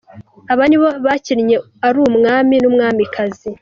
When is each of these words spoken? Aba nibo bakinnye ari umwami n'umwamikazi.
Aba 0.53 0.63
nibo 0.67 0.87
bakinnye 1.05 1.57
ari 1.87 1.97
umwami 2.07 2.55
n'umwamikazi. 2.59 3.49